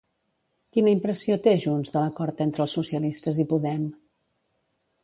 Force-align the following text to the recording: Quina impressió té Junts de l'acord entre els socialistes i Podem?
Quina 0.77 0.93
impressió 0.95 1.37
té 1.49 1.53
Junts 1.65 1.93
de 1.97 2.03
l'acord 2.05 2.43
entre 2.47 2.67
els 2.67 2.75
socialistes 2.79 3.45
i 3.47 3.47
Podem? 3.55 3.87